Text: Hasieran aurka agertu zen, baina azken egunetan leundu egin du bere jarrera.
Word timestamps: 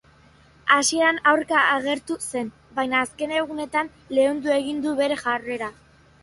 Hasieran 0.75 1.19
aurka 1.31 1.59
agertu 1.73 2.17
zen, 2.31 2.49
baina 2.79 3.03
azken 3.09 3.35
egunetan 3.43 3.93
leundu 4.19 4.57
egin 4.57 4.81
du 4.87 4.97
bere 5.03 5.21
jarrera. 5.27 5.71